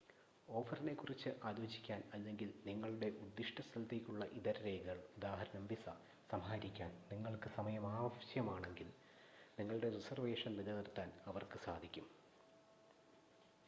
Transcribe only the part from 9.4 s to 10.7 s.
നിങ്ങളുടെ റിസർവേഷൻ